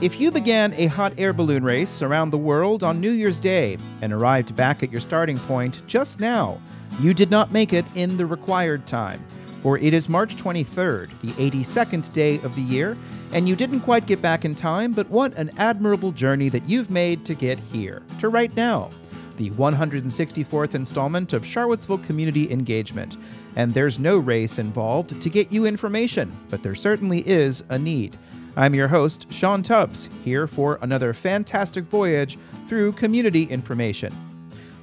If 0.00 0.18
you 0.18 0.30
began 0.30 0.72
a 0.78 0.86
hot 0.86 1.12
air 1.18 1.34
balloon 1.34 1.62
race 1.62 2.00
around 2.00 2.30
the 2.30 2.38
world 2.38 2.82
on 2.82 3.02
New 3.02 3.10
Year's 3.10 3.38
Day 3.38 3.76
and 4.00 4.14
arrived 4.14 4.56
back 4.56 4.82
at 4.82 4.90
your 4.90 5.02
starting 5.02 5.38
point 5.40 5.86
just 5.86 6.20
now, 6.20 6.58
you 7.00 7.12
did 7.12 7.30
not 7.30 7.52
make 7.52 7.74
it 7.74 7.84
in 7.94 8.16
the 8.16 8.24
required 8.24 8.86
time. 8.86 9.22
For 9.62 9.76
it 9.76 9.92
is 9.92 10.08
March 10.08 10.36
23rd, 10.36 11.10
the 11.20 11.32
82nd 11.32 12.10
day 12.14 12.36
of 12.36 12.54
the 12.54 12.62
year, 12.62 12.96
and 13.34 13.46
you 13.46 13.54
didn't 13.54 13.80
quite 13.80 14.06
get 14.06 14.22
back 14.22 14.46
in 14.46 14.54
time, 14.54 14.92
but 14.92 15.10
what 15.10 15.34
an 15.34 15.50
admirable 15.58 16.12
journey 16.12 16.48
that 16.48 16.66
you've 16.66 16.90
made 16.90 17.26
to 17.26 17.34
get 17.34 17.60
here, 17.60 18.00
to 18.20 18.30
right 18.30 18.56
now, 18.56 18.88
the 19.36 19.50
164th 19.50 20.74
installment 20.74 21.34
of 21.34 21.44
Charlottesville 21.44 21.98
Community 21.98 22.50
Engagement. 22.50 23.18
And 23.54 23.74
there's 23.74 23.98
no 23.98 24.16
race 24.16 24.58
involved 24.58 25.20
to 25.20 25.28
get 25.28 25.52
you 25.52 25.66
information, 25.66 26.34
but 26.48 26.62
there 26.62 26.74
certainly 26.74 27.20
is 27.28 27.62
a 27.68 27.78
need. 27.78 28.16
I'm 28.56 28.74
your 28.74 28.88
host, 28.88 29.32
Sean 29.32 29.62
Tubbs, 29.62 30.08
here 30.24 30.48
for 30.48 30.80
another 30.82 31.12
fantastic 31.12 31.84
voyage 31.84 32.36
through 32.66 32.92
community 32.92 33.44
information. 33.44 34.12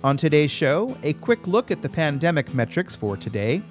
On 0.06 0.16
today's 0.16 0.52
show, 0.52 0.98
a 1.04 1.12
quick 1.14 1.48
look 1.48 1.70
at 1.70 1.82
the 1.82 1.90
pandemic 1.90 2.54
metrics 2.54 2.96
for 2.96 3.18
today. 3.18 3.62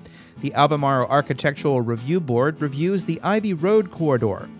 The 0.42 0.52
Albemarle 0.52 1.09
Architectural 1.09 1.80
Review 1.80 2.20
Board 2.20 2.60
reviews 2.60 3.06
the 3.06 3.18
Ivy 3.23 3.54
Road 3.54 3.90
corridor. 3.90 4.51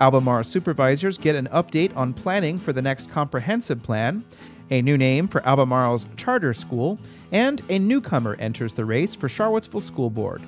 Albemarle 0.00 0.44
supervisors 0.44 1.18
get 1.18 1.36
an 1.36 1.48
update 1.48 1.94
on 1.94 2.14
planning 2.14 2.58
for 2.58 2.72
the 2.72 2.82
next 2.82 3.10
comprehensive 3.10 3.82
plan, 3.82 4.24
a 4.70 4.80
new 4.80 4.96
name 4.96 5.28
for 5.28 5.46
Albemarle's 5.46 6.06
charter 6.16 6.54
school, 6.54 6.98
and 7.32 7.60
a 7.68 7.78
newcomer 7.78 8.34
enters 8.36 8.72
the 8.72 8.84
race 8.86 9.14
for 9.14 9.28
Charlottesville 9.28 9.80
School 9.80 10.08
Board. 10.08 10.40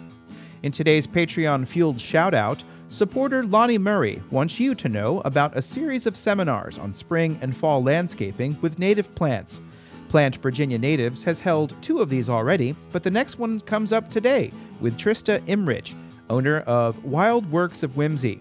In 0.63 0.73
today's 0.73 1.07
Patreon 1.07 1.69
fueled 1.69 1.99
shoutout, 1.99 2.65
Supporter 2.91 3.45
Lonnie 3.45 3.77
Murray 3.77 4.23
wants 4.31 4.59
you 4.59 4.75
to 4.77 4.89
know 4.89 5.21
about 5.27 5.55
a 5.55 5.61
series 5.61 6.07
of 6.07 6.17
seminars 6.17 6.79
on 6.79 6.95
spring 6.95 7.39
and 7.43 7.55
fall 7.55 7.83
landscaping 7.83 8.59
with 8.63 8.79
native 8.79 9.15
plants. 9.15 9.61
Plant 10.09 10.37
Virginia 10.37 10.79
Natives 10.79 11.23
has 11.25 11.39
held 11.39 11.77
two 11.83 12.01
of 12.01 12.09
these 12.09 12.31
already, 12.31 12.75
but 12.91 13.03
the 13.03 13.11
next 13.11 13.39
one 13.39 13.61
comes 13.61 13.93
up 13.93 14.09
today 14.09 14.51
with 14.81 14.97
Trista 14.97 15.41
Imrich, 15.47 15.95
owner 16.31 16.61
of 16.61 17.05
Wild 17.05 17.51
Works 17.53 17.83
of 17.83 17.95
Whimsy. 17.95 18.41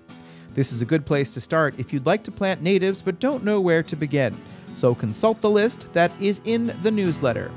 This 0.54 0.72
is 0.72 0.82
a 0.82 0.86
good 0.86 1.06
place 1.06 1.34
to 1.34 1.42
start 1.42 1.76
if 1.78 1.92
you'd 1.92 2.06
like 2.06 2.24
to 2.24 2.32
plant 2.32 2.62
natives 2.62 3.02
but 3.02 3.20
don't 3.20 3.44
know 3.44 3.60
where 3.60 3.84
to 3.84 3.98
begin. 3.98 4.38
So 4.76 4.96
consult 4.96 5.42
the 5.42 5.50
list 5.50 5.92
that 5.92 6.12
is 6.22 6.40
in 6.46 6.68
the 6.84 6.92
newsletter. 6.92 7.52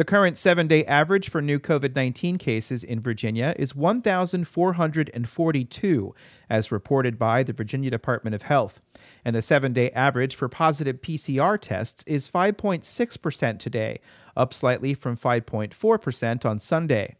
The 0.00 0.06
current 0.06 0.38
seven 0.38 0.66
day 0.66 0.82
average 0.86 1.28
for 1.28 1.42
new 1.42 1.60
COVID 1.60 1.94
19 1.94 2.38
cases 2.38 2.82
in 2.82 3.00
Virginia 3.00 3.54
is 3.58 3.74
1,442, 3.74 6.14
as 6.48 6.72
reported 6.72 7.18
by 7.18 7.42
the 7.42 7.52
Virginia 7.52 7.90
Department 7.90 8.34
of 8.34 8.40
Health. 8.40 8.80
And 9.26 9.36
the 9.36 9.42
seven 9.42 9.74
day 9.74 9.90
average 9.90 10.34
for 10.34 10.48
positive 10.48 11.02
PCR 11.02 11.60
tests 11.60 12.02
is 12.06 12.30
5.6% 12.30 13.58
today, 13.58 14.00
up 14.34 14.54
slightly 14.54 14.94
from 14.94 15.18
5.4% 15.18 16.46
on 16.46 16.58
Sunday. 16.58 17.16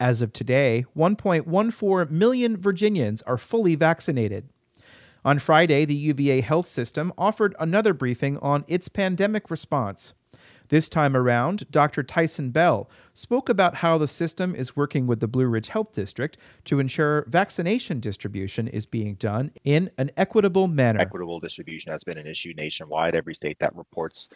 As 0.00 0.20
of 0.20 0.32
today, 0.32 0.84
1.14 0.96 2.10
million 2.10 2.56
Virginians 2.56 3.22
are 3.22 3.38
fully 3.38 3.76
vaccinated. 3.76 4.48
On 5.24 5.38
Friday, 5.38 5.84
the 5.84 5.94
UVA 5.94 6.40
Health 6.40 6.66
System 6.66 7.12
offered 7.16 7.54
another 7.60 7.94
briefing 7.94 8.36
on 8.38 8.64
its 8.66 8.88
pandemic 8.88 9.48
response. 9.48 10.14
This 10.68 10.88
time 10.88 11.16
around, 11.16 11.70
Dr. 11.70 12.02
Tyson 12.02 12.50
Bell 12.50 12.88
spoke 13.14 13.48
about 13.48 13.76
how 13.76 13.98
the 13.98 14.06
system 14.06 14.54
is 14.54 14.76
working 14.76 15.06
with 15.06 15.20
the 15.20 15.28
Blue 15.28 15.46
Ridge 15.46 15.68
Health 15.68 15.92
District 15.92 16.36
to 16.64 16.80
ensure 16.80 17.24
vaccination 17.28 18.00
distribution 18.00 18.68
is 18.68 18.86
being 18.86 19.14
done 19.14 19.52
in 19.64 19.90
an 19.98 20.10
equitable 20.16 20.66
manner. 20.66 21.00
Equitable 21.00 21.40
distribution 21.40 21.92
has 21.92 22.04
been 22.04 22.18
an 22.18 22.26
issue 22.26 22.52
nationwide. 22.56 23.14
Every 23.14 23.34
state 23.34 23.58
that 23.60 23.74
reports 23.76 24.28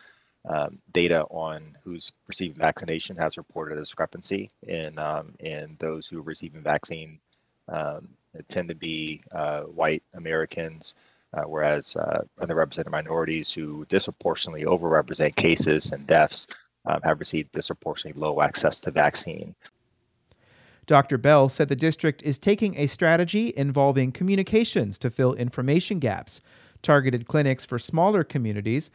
um, 0.49 0.79
data 0.93 1.23
on 1.31 1.77
who's 1.83 2.13
receiving 2.27 2.57
vaccination 2.57 3.17
has 3.17 3.37
reported 3.37 3.77
a 3.77 3.81
discrepancy 3.81 4.51
in 4.63 4.99
um, 4.99 5.35
in 5.41 5.77
those 5.79 6.07
who 6.07 6.19
are 6.19 6.23
receiving 6.23 6.63
vaccine. 6.63 7.19
Um, 7.69 8.09
tend 8.49 8.69
to 8.69 8.75
be 8.75 9.23
uh, 9.33 9.63
white 9.63 10.03
Americans 10.15 10.95
uh, 11.35 11.43
whereas 11.43 11.97
uh, 11.97 12.23
underrepresented 12.41 12.91
minorities 12.91 13.53
who 13.53 13.85
disproportionately 13.89 14.65
overrepresent 14.65 15.37
cases 15.37 15.93
and 15.93 16.07
deaths 16.07 16.47
um, 16.87 17.01
have 17.03 17.19
received 17.19 17.53
disproportionately 17.53 18.21
low 18.21 18.41
access 18.41 18.81
to 18.81 18.91
vaccine. 18.91 19.55
Dr. 20.87 21.19
Bell 21.19 21.49
said 21.49 21.69
the 21.69 21.77
district 21.77 22.23
is 22.23 22.39
taking 22.39 22.77
a 22.77 22.89
strategy 22.89 23.53
involving 23.57 24.11
communications 24.11 24.99
to 24.99 25.11
fill 25.11 25.35
information 25.35 26.01
gaps, 26.01 26.41
targeted 26.83 27.29
clinics 27.29 27.65
for 27.65 27.79
smaller 27.79 28.25
communities, 28.25 28.91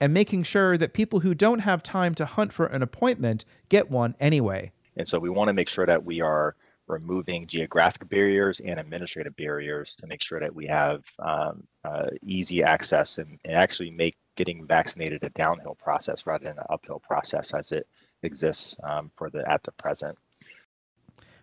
and 0.00 0.14
making 0.14 0.44
sure 0.44 0.78
that 0.78 0.92
people 0.92 1.20
who 1.20 1.34
don't 1.34 1.58
have 1.60 1.82
time 1.82 2.14
to 2.14 2.24
hunt 2.24 2.52
for 2.52 2.66
an 2.66 2.82
appointment 2.82 3.44
get 3.68 3.90
one 3.90 4.14
anyway. 4.20 4.70
And 4.96 5.08
so 5.08 5.18
we 5.18 5.28
want 5.28 5.48
to 5.48 5.52
make 5.52 5.68
sure 5.68 5.86
that 5.86 6.04
we 6.04 6.20
are 6.20 6.54
removing 6.86 7.46
geographic 7.46 8.08
barriers 8.08 8.60
and 8.60 8.78
administrative 8.78 9.36
barriers 9.36 9.96
to 9.96 10.06
make 10.06 10.22
sure 10.22 10.40
that 10.40 10.54
we 10.54 10.66
have 10.66 11.02
um, 11.18 11.66
uh, 11.84 12.06
easy 12.22 12.62
access 12.62 13.18
and, 13.18 13.38
and, 13.44 13.54
actually 13.54 13.90
make 13.90 14.16
getting 14.36 14.66
vaccinated 14.66 15.22
a 15.24 15.30
downhill 15.30 15.74
process 15.74 16.26
rather 16.26 16.44
than 16.44 16.58
an 16.58 16.64
uphill 16.68 16.98
process 17.00 17.54
as 17.54 17.72
it 17.72 17.86
exists 18.22 18.76
um, 18.84 19.10
for 19.16 19.30
the 19.30 19.48
at 19.50 19.62
the 19.62 19.72
present. 19.72 20.16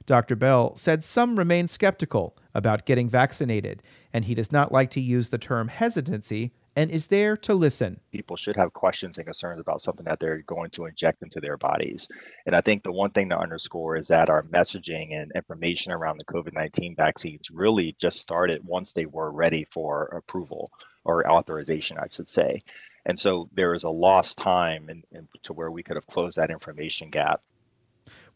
Dr. 0.05 0.35
Bell 0.35 0.75
said 0.75 1.03
some 1.03 1.37
remain 1.37 1.67
skeptical 1.67 2.37
about 2.53 2.85
getting 2.85 3.09
vaccinated, 3.09 3.83
and 4.13 4.25
he 4.25 4.33
does 4.33 4.51
not 4.51 4.71
like 4.71 4.89
to 4.91 5.01
use 5.01 5.29
the 5.29 5.37
term 5.37 5.67
hesitancy 5.67 6.53
and 6.77 6.91
is 6.91 7.07
there 7.07 7.35
to 7.35 7.55
listen. 7.55 7.99
People 8.11 8.37
should 8.37 8.55
have 8.55 8.71
questions 8.71 9.17
and 9.17 9.25
concerns 9.25 9.59
about 9.59 9.81
something 9.81 10.05
that 10.05 10.19
they're 10.19 10.43
going 10.43 10.69
to 10.69 10.85
inject 10.85 11.23
into 11.23 11.41
their 11.41 11.57
bodies. 11.57 12.07
And 12.45 12.55
I 12.55 12.61
think 12.61 12.83
the 12.83 12.91
one 12.91 13.09
thing 13.09 13.29
to 13.29 13.37
underscore 13.37 13.97
is 13.97 14.07
that 14.09 14.29
our 14.29 14.43
messaging 14.43 15.19
and 15.19 15.31
information 15.33 15.91
around 15.91 16.19
the 16.19 16.25
COVID 16.25 16.53
19 16.53 16.95
vaccines 16.95 17.49
really 17.49 17.95
just 17.99 18.19
started 18.19 18.63
once 18.63 18.93
they 18.93 19.07
were 19.07 19.31
ready 19.31 19.65
for 19.71 20.03
approval 20.15 20.71
or 21.03 21.27
authorization, 21.27 21.97
I 21.97 22.05
should 22.11 22.29
say. 22.29 22.61
And 23.07 23.17
so 23.17 23.49
there 23.55 23.73
is 23.73 23.83
a 23.83 23.89
lost 23.89 24.37
time 24.37 24.87
in, 24.87 25.01
in, 25.11 25.27
to 25.43 25.53
where 25.53 25.71
we 25.71 25.81
could 25.81 25.95
have 25.95 26.05
closed 26.05 26.37
that 26.37 26.51
information 26.51 27.09
gap. 27.09 27.41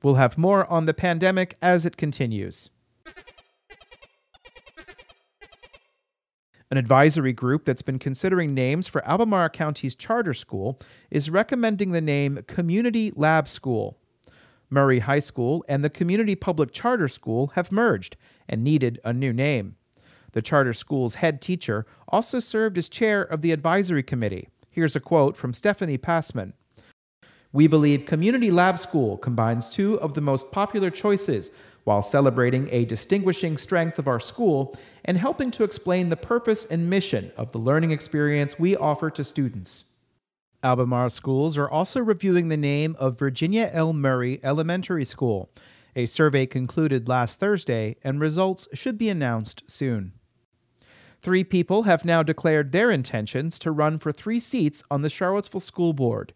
We'll 0.02 0.16
have 0.16 0.36
more 0.40 0.66
on 0.66 0.86
the 0.86 0.96
pandemic 0.96 1.58
as 1.62 1.86
it 1.86 1.96
continues. 1.96 2.72
An 6.72 6.78
advisory 6.78 7.34
group 7.34 7.66
that's 7.66 7.82
been 7.82 8.00
considering 8.00 8.54
names 8.54 8.88
for 8.88 9.06
Albemarle 9.06 9.50
County's 9.50 9.94
charter 9.94 10.34
school 10.34 10.80
is 11.10 11.30
recommending 11.30 11.92
the 11.92 12.00
name 12.00 12.46
Community 12.48 13.12
Lab 13.14 13.50
School. 13.50 13.98
Murray 14.70 15.00
High 15.00 15.20
School 15.20 15.66
and 15.68 15.84
the 15.84 15.90
Community 15.90 16.34
Public 16.34 16.72
Charter 16.72 17.10
School 17.10 17.48
have 17.56 17.74
merged 17.74 18.16
and 18.48 18.64
needed 18.64 19.02
a 19.04 19.12
new 19.12 19.34
name. 19.34 19.76
The 20.32 20.42
charter 20.42 20.72
school's 20.72 21.16
head 21.16 21.42
teacher 21.42 21.86
also 22.08 22.40
served 22.40 22.78
as 22.78 22.88
chair 22.88 23.22
of 23.22 23.42
the 23.42 23.52
advisory 23.52 24.02
committee. 24.02 24.48
Here's 24.70 24.96
a 24.96 25.02
quote 25.02 25.36
from 25.36 25.54
Stephanie 25.54 25.98
Passman. 25.98 26.54
We 27.52 27.68
believe 27.68 28.06
Community 28.06 28.50
Lab 28.50 28.80
School 28.80 29.18
combines 29.18 29.70
two 29.70 30.00
of 30.00 30.14
the 30.14 30.22
most 30.22 30.54
popular 30.54 30.90
choices 30.90 31.52
while 31.84 32.02
celebrating 32.02 32.68
a 32.72 32.86
distinguishing 32.86 33.58
strength 33.58 33.98
of 33.98 34.08
our 34.08 34.20
school 34.20 34.76
and 35.06 35.18
helping 35.18 35.52
to 35.52 35.64
explain 35.64 36.10
the 36.10 36.18
purpose 36.18 36.66
and 36.66 36.90
mission 36.90 37.32
of 37.38 37.52
the 37.52 37.58
learning 37.58 37.92
experience 37.92 38.60
we 38.60 38.76
offer 38.76 39.10
to 39.10 39.24
students. 39.24 39.86
Albemarle 40.64 41.10
schools 41.10 41.58
are 41.58 41.70
also 41.70 42.00
reviewing 42.00 42.50
the 42.50 42.58
name 42.58 42.96
of 43.00 43.18
Virginia 43.18 43.70
L. 43.74 43.94
Murray 43.94 44.40
Elementary 44.44 45.06
School. 45.06 45.50
A 45.96 46.06
survey 46.06 46.46
concluded 46.46 47.08
last 47.10 47.40
Thursday, 47.40 47.98
and 48.04 48.22
results 48.22 48.68
should 48.74 48.98
be 48.98 49.10
announced 49.10 49.64
soon. 49.70 50.14
Three 51.22 51.44
people 51.44 51.84
have 51.84 52.06
now 52.06 52.24
declared 52.24 52.72
their 52.72 52.92
intentions 52.92 53.60
to 53.60 53.72
run 53.72 54.00
for 54.00 54.12
three 54.12 54.40
seats 54.40 54.84
on 54.90 55.02
the 55.02 55.10
Charlottesville 55.10 55.60
School 55.60 55.94
Board. 55.94 56.34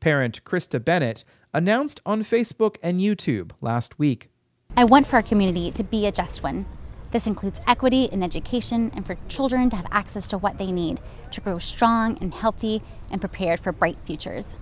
Parent 0.00 0.44
Krista 0.44 0.82
Bennett 0.82 1.24
announced 1.54 2.00
on 2.04 2.22
Facebook 2.22 2.76
and 2.82 3.00
YouTube 3.00 3.52
last 3.60 3.98
week. 3.98 4.30
I 4.78 4.84
want 4.84 5.08
for 5.08 5.16
our 5.16 5.22
community 5.22 5.72
to 5.72 5.82
be 5.82 6.06
a 6.06 6.12
just 6.12 6.44
one. 6.44 6.64
This 7.10 7.26
includes 7.26 7.60
equity 7.66 8.04
in 8.04 8.22
education 8.22 8.92
and 8.94 9.04
for 9.04 9.16
children 9.26 9.70
to 9.70 9.76
have 9.76 9.88
access 9.90 10.28
to 10.28 10.38
what 10.38 10.58
they 10.58 10.70
need 10.70 11.00
to 11.32 11.40
grow 11.40 11.58
strong 11.58 12.16
and 12.20 12.32
healthy 12.32 12.80
and 13.10 13.20
prepared 13.20 13.58
for 13.58 13.72
bright 13.72 13.96
futures. 14.04 14.56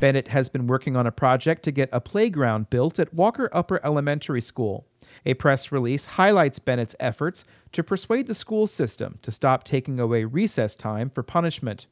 Bennett 0.00 0.28
has 0.28 0.50
been 0.50 0.66
working 0.66 0.96
on 0.96 1.06
a 1.06 1.10
project 1.10 1.62
to 1.62 1.72
get 1.72 1.88
a 1.92 1.98
playground 1.98 2.68
built 2.68 2.98
at 2.98 3.14
Walker 3.14 3.48
Upper 3.54 3.80
Elementary 3.82 4.42
School. 4.42 4.86
A 5.24 5.32
press 5.32 5.72
release 5.72 6.04
highlights 6.04 6.58
Bennett's 6.58 6.94
efforts 7.00 7.46
to 7.72 7.82
persuade 7.82 8.26
the 8.26 8.34
school 8.34 8.66
system 8.66 9.18
to 9.22 9.30
stop 9.30 9.64
taking 9.64 9.98
away 9.98 10.24
recess 10.24 10.76
time 10.76 11.08
for 11.08 11.22
punishment. 11.22 11.86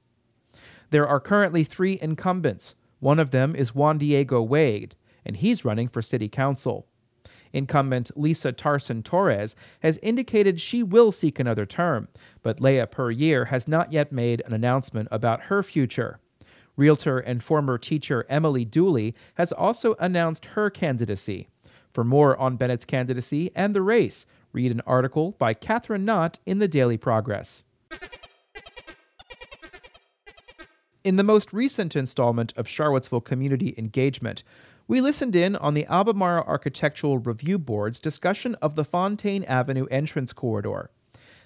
There 0.90 1.08
are 1.08 1.18
currently 1.18 1.64
three 1.64 1.98
incumbents. 2.02 2.74
One 2.98 3.18
of 3.18 3.30
them 3.30 3.56
is 3.56 3.74
Juan 3.74 3.96
Diego 3.96 4.42
Wade, 4.42 4.94
and 5.24 5.36
he's 5.36 5.64
running 5.64 5.88
for 5.88 6.02
city 6.02 6.28
council. 6.28 6.86
Incumbent 7.52 8.10
Lisa 8.16 8.54
Larson 8.64 9.02
Torres 9.02 9.56
has 9.80 9.98
indicated 9.98 10.60
she 10.60 10.82
will 10.82 11.12
seek 11.12 11.38
another 11.38 11.66
term, 11.66 12.08
but 12.42 12.60
Leah 12.60 12.86
Puryear 12.86 13.46
has 13.46 13.66
not 13.66 13.92
yet 13.92 14.12
made 14.12 14.42
an 14.46 14.52
announcement 14.52 15.08
about 15.10 15.42
her 15.42 15.62
future. 15.62 16.20
Realtor 16.76 17.18
and 17.18 17.42
former 17.42 17.76
teacher 17.76 18.24
Emily 18.28 18.64
Dooley 18.64 19.14
has 19.34 19.52
also 19.52 19.94
announced 19.98 20.46
her 20.46 20.70
candidacy. 20.70 21.48
For 21.92 22.04
more 22.04 22.36
on 22.38 22.56
Bennett's 22.56 22.84
candidacy 22.84 23.50
and 23.54 23.74
the 23.74 23.82
race, 23.82 24.26
read 24.52 24.70
an 24.70 24.80
article 24.86 25.32
by 25.32 25.54
Katherine 25.54 26.04
Knott 26.04 26.38
in 26.46 26.58
the 26.58 26.68
Daily 26.68 26.96
Progress. 26.96 27.64
In 31.02 31.16
the 31.16 31.24
most 31.24 31.52
recent 31.52 31.96
installment 31.96 32.52
of 32.56 32.68
Charlottesville 32.68 33.22
Community 33.22 33.74
Engagement, 33.78 34.44
we 34.90 35.00
listened 35.00 35.36
in 35.36 35.54
on 35.54 35.74
the 35.74 35.86
Albemarle 35.86 36.42
Architectural 36.48 37.18
Review 37.18 37.60
Board's 37.60 38.00
discussion 38.00 38.56
of 38.56 38.74
the 38.74 38.82
Fontaine 38.82 39.44
Avenue 39.44 39.86
entrance 39.88 40.32
corridor. 40.32 40.90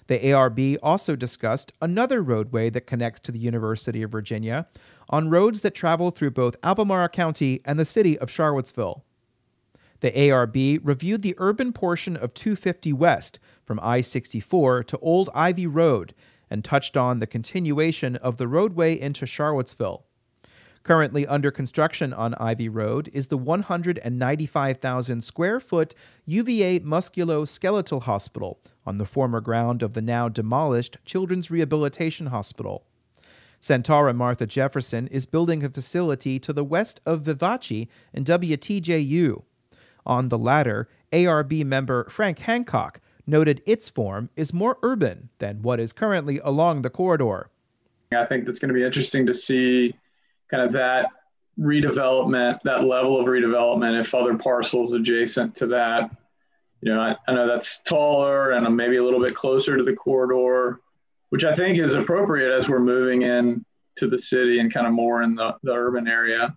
The 0.07 0.17
ARB 0.17 0.77
also 0.81 1.15
discussed 1.15 1.71
another 1.79 2.23
roadway 2.23 2.71
that 2.71 2.87
connects 2.87 3.19
to 3.19 3.31
the 3.31 3.37
University 3.37 4.01
of 4.01 4.09
Virginia 4.09 4.65
on 5.09 5.29
roads 5.29 5.61
that 5.61 5.75
travel 5.75 6.09
through 6.09 6.31
both 6.31 6.55
Albemarle 6.63 7.09
County 7.09 7.61
and 7.65 7.79
the 7.79 7.85
city 7.85 8.17
of 8.17 8.31
Charlottesville. 8.31 9.03
The 9.99 10.09
ARB 10.09 10.79
reviewed 10.81 11.21
the 11.21 11.35
urban 11.37 11.71
portion 11.71 12.17
of 12.17 12.33
250 12.33 12.93
West 12.93 13.37
from 13.63 13.79
I 13.83 14.01
64 14.01 14.85
to 14.85 14.97
Old 14.97 15.29
Ivy 15.35 15.67
Road 15.67 16.15
and 16.49 16.65
touched 16.65 16.97
on 16.97 17.19
the 17.19 17.27
continuation 17.27 18.15
of 18.15 18.37
the 18.37 18.47
roadway 18.47 18.99
into 18.99 19.27
Charlottesville. 19.27 20.03
Currently 20.85 21.25
under 21.25 21.49
construction 21.49 22.13
on 22.13 22.35
Ivy 22.35 22.69
Road 22.69 23.09
is 23.11 23.29
the 23.29 23.39
195,000 23.39 25.23
square 25.23 25.59
foot 25.59 25.95
UVA 26.27 26.81
Musculoskeletal 26.81 28.03
Hospital 28.03 28.59
on 28.85 28.99
the 28.99 29.05
former 29.05 29.41
ground 29.41 29.81
of 29.81 29.93
the 29.93 30.01
now 30.03 30.29
demolished 30.29 30.97
Children's 31.03 31.49
Rehabilitation 31.49 32.27
Hospital. 32.27 32.83
Sentara 33.59 34.15
Martha 34.15 34.45
Jefferson 34.45 35.07
is 35.07 35.25
building 35.25 35.63
a 35.63 35.69
facility 35.69 36.37
to 36.37 36.53
the 36.53 36.63
west 36.63 37.01
of 37.03 37.23
Vivace 37.23 37.87
and 38.13 38.23
WTJU. 38.23 39.41
On 40.05 40.29
the 40.29 40.37
latter, 40.37 40.87
ARB 41.11 41.65
member 41.65 42.07
Frank 42.11 42.37
Hancock 42.37 42.99
noted 43.25 43.63
its 43.65 43.89
form 43.89 44.29
is 44.35 44.53
more 44.53 44.77
urban 44.83 45.29
than 45.39 45.63
what 45.63 45.79
is 45.79 45.91
currently 45.91 46.39
along 46.43 46.83
the 46.83 46.91
corridor. 46.91 47.49
I 48.15 48.25
think 48.25 48.45
that's 48.45 48.59
going 48.59 48.69
to 48.69 48.75
be 48.75 48.83
interesting 48.83 49.25
to 49.25 49.33
see 49.33 49.95
kind 50.49 50.63
of 50.63 50.71
that 50.73 51.09
redevelopment, 51.59 52.61
that 52.63 52.83
level 52.83 53.19
of 53.19 53.27
redevelopment, 53.27 53.99
if 53.99 54.13
other 54.13 54.37
parcels 54.37 54.93
adjacent 54.93 55.55
to 55.55 55.67
that. 55.67 56.11
You 56.81 56.93
know, 56.93 57.01
I, 57.01 57.15
I 57.27 57.33
know 57.33 57.47
that's 57.47 57.81
taller 57.83 58.51
and 58.51 58.75
maybe 58.75 58.97
a 58.97 59.03
little 59.03 59.21
bit 59.21 59.35
closer 59.35 59.77
to 59.77 59.83
the 59.83 59.93
corridor, 59.93 60.81
which 61.29 61.43
I 61.43 61.53
think 61.53 61.79
is 61.79 61.93
appropriate 61.93 62.51
as 62.55 62.69
we're 62.69 62.79
moving 62.79 63.23
in 63.23 63.65
to 63.95 64.07
the 64.07 64.19
city 64.19 64.59
and 64.59 64.71
kind 64.71 64.85
of 64.85 64.93
more 64.93 65.23
in 65.23 65.35
the, 65.35 65.55
the 65.63 65.73
urban 65.73 66.07
area. 66.07 66.55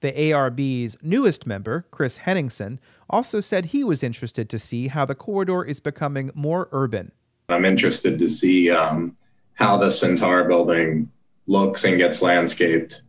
The 0.00 0.12
ARB's 0.12 0.98
newest 1.02 1.46
member, 1.46 1.86
Chris 1.90 2.18
Henningsen, 2.18 2.80
also 3.08 3.40
said 3.40 3.66
he 3.66 3.82
was 3.82 4.02
interested 4.02 4.50
to 4.50 4.58
see 4.58 4.88
how 4.88 5.04
the 5.04 5.14
corridor 5.14 5.64
is 5.64 5.80
becoming 5.80 6.30
more 6.34 6.68
urban. 6.72 7.12
I'm 7.48 7.64
interested 7.64 8.18
to 8.18 8.28
see 8.28 8.70
um, 8.70 9.16
how 9.54 9.78
the 9.78 9.86
Sentara 9.86 10.46
building 10.46 11.10
looks 11.46 11.84
and 11.84 11.98
gets 11.98 12.22
landscaped, 12.22 13.02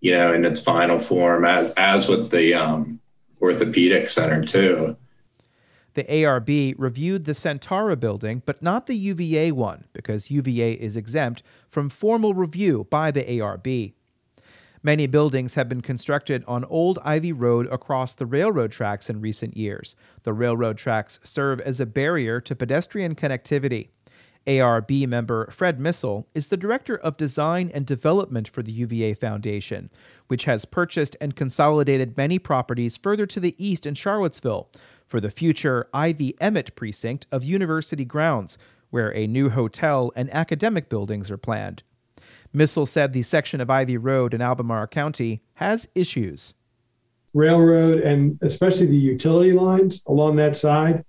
you 0.00 0.12
know, 0.12 0.32
in 0.32 0.44
its 0.44 0.62
final 0.62 0.98
form, 0.98 1.44
as 1.44 1.74
as 1.74 2.08
with 2.08 2.30
the 2.30 2.54
um, 2.54 3.00
orthopedic 3.40 4.08
center 4.08 4.44
too. 4.44 4.96
The 5.94 6.04
ARB 6.04 6.74
reviewed 6.78 7.24
the 7.24 7.32
Sentara 7.32 7.98
building, 7.98 8.42
but 8.46 8.62
not 8.62 8.86
the 8.86 8.96
UVA 8.96 9.50
one, 9.50 9.86
because 9.92 10.30
UVA 10.30 10.74
is 10.74 10.96
exempt 10.96 11.42
from 11.68 11.88
formal 11.88 12.32
review 12.32 12.86
by 12.90 13.10
the 13.10 13.24
ARB. 13.24 13.94
Many 14.82 15.06
buildings 15.06 15.56
have 15.56 15.68
been 15.68 15.82
constructed 15.82 16.42
on 16.46 16.64
Old 16.64 16.98
Ivy 17.04 17.32
Road 17.32 17.66
across 17.70 18.14
the 18.14 18.24
railroad 18.24 18.72
tracks 18.72 19.10
in 19.10 19.20
recent 19.20 19.56
years. 19.56 19.94
The 20.22 20.32
railroad 20.32 20.78
tracks 20.78 21.20
serve 21.22 21.60
as 21.60 21.80
a 21.80 21.86
barrier 21.86 22.40
to 22.40 22.56
pedestrian 22.56 23.14
connectivity. 23.14 23.88
ARB 24.46 25.06
member 25.06 25.50
Fred 25.50 25.78
Missel 25.78 26.26
is 26.34 26.48
the 26.48 26.56
Director 26.56 26.96
of 26.96 27.16
Design 27.16 27.70
and 27.72 27.84
Development 27.84 28.48
for 28.48 28.62
the 28.62 28.72
UVA 28.72 29.14
Foundation, 29.14 29.90
which 30.28 30.44
has 30.44 30.64
purchased 30.64 31.16
and 31.20 31.36
consolidated 31.36 32.16
many 32.16 32.38
properties 32.38 32.96
further 32.96 33.26
to 33.26 33.40
the 33.40 33.54
east 33.64 33.86
in 33.86 33.94
Charlottesville 33.94 34.70
for 35.06 35.20
the 35.20 35.30
future 35.30 35.88
Ivy 35.92 36.34
Emmet 36.40 36.74
precinct 36.74 37.26
of 37.30 37.44
University 37.44 38.04
grounds, 38.04 38.56
where 38.90 39.14
a 39.14 39.26
new 39.26 39.50
hotel 39.50 40.12
and 40.16 40.32
academic 40.32 40.88
buildings 40.88 41.30
are 41.30 41.36
planned. 41.36 41.82
Missel 42.52 42.86
said 42.86 43.12
the 43.12 43.22
section 43.22 43.60
of 43.60 43.70
Ivy 43.70 43.96
Road 43.96 44.34
in 44.34 44.40
Albemarle 44.40 44.88
County 44.88 45.42
has 45.54 45.88
issues. 45.94 46.54
Railroad 47.32 48.00
and 48.00 48.38
especially 48.42 48.86
the 48.86 48.96
utility 48.96 49.52
lines 49.52 50.02
along 50.06 50.36
that 50.36 50.56
side, 50.56 51.04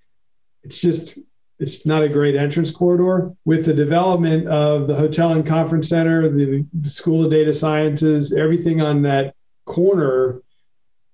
it's 0.64 0.80
just 0.80 1.18
it's 1.62 1.86
not 1.86 2.02
a 2.02 2.10
great 2.10 2.36
entrance 2.36 2.72
corridor. 2.72 3.32
With 3.46 3.66
the 3.66 3.74
development 3.74 4.48
of 4.48 4.88
the 4.88 4.96
hotel 4.96 5.34
and 5.34 5.46
conference 5.46 5.90
center, 5.90 6.28
the 6.28 6.66
School 6.84 7.24
of 7.24 7.30
Data 7.30 7.54
Sciences, 7.54 8.34
everything 8.34 8.82
on 8.82 9.04
that 9.04 9.36
corner 9.66 10.42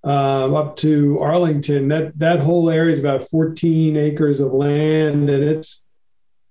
um, 0.04 0.54
up 0.54 0.76
to 0.76 1.18
Arlington, 1.20 1.88
that 1.88 2.18
that 2.18 2.40
whole 2.40 2.70
area 2.70 2.94
is 2.94 2.98
about 2.98 3.28
14 3.28 3.98
acres 3.98 4.40
of 4.40 4.54
land, 4.54 5.28
and 5.28 5.44
it's 5.44 5.86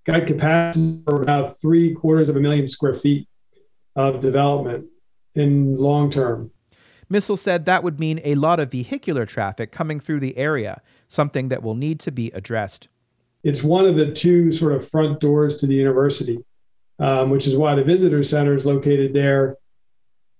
got 0.05 0.27
capacity 0.27 1.01
for 1.03 1.23
about 1.23 1.59
three 1.59 1.95
quarters 1.95 2.29
of 2.29 2.35
a 2.35 2.39
million 2.39 2.67
square 2.67 2.93
feet 2.93 3.27
of 3.95 4.19
development 4.19 4.85
in 5.33 5.75
long 5.75 6.11
term. 6.11 6.51
Missel 7.09 7.37
said 7.37 7.65
that 7.65 7.83
would 7.83 7.99
mean 7.99 8.21
a 8.23 8.35
lot 8.35 8.59
of 8.59 8.69
vehicular 8.69 9.25
traffic 9.25 9.71
coming 9.71 9.99
through 9.99 10.19
the 10.19 10.37
area, 10.37 10.83
something 11.07 11.47
that 11.49 11.63
will 11.63 11.73
need 11.73 11.99
to 12.01 12.11
be 12.11 12.29
addressed. 12.31 12.89
It's 13.43 13.63
one 13.63 13.85
of 13.85 13.95
the 13.95 14.11
two 14.11 14.51
sort 14.51 14.73
of 14.73 14.87
front 14.87 15.19
doors 15.19 15.57
to 15.57 15.67
the 15.67 15.75
university, 15.75 16.39
um, 16.99 17.29
which 17.29 17.47
is 17.47 17.55
why 17.55 17.75
the 17.75 17.83
visitor 17.83 18.23
center 18.23 18.53
is 18.53 18.65
located 18.65 19.13
there. 19.13 19.57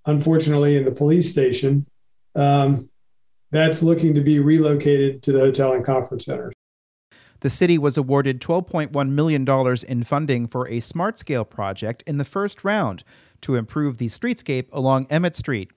Unfortunately, 0.06 0.78
in 0.78 0.86
the 0.86 0.92
police 0.92 1.32
station, 1.32 1.86
um, 2.36 2.90
that's 3.52 3.84
looking 3.84 4.14
to 4.16 4.22
be 4.22 4.40
relocated 4.40 5.22
to 5.24 5.32
the 5.32 5.40
hotel 5.40 5.74
and 5.74 5.86
conference 5.86 6.26
center. 6.26 6.52
The 7.42 7.50
city 7.50 7.78
was 7.78 7.98
awarded 7.98 8.42
$12.1 8.42 9.10
million 9.10 9.46
in 9.88 10.04
funding 10.04 10.48
for 10.48 10.68
a 10.68 10.80
smart 10.80 11.20
scale 11.20 11.46
project 11.46 12.04
in 12.08 12.18
the 12.18 12.26
first 12.26 12.64
round, 12.64 13.04
to 13.42 13.56
improve 13.56 13.98
the 13.98 14.08
streetscape 14.08 14.68
along 14.72 15.08
Emmet 15.10 15.36
Street. 15.36 15.72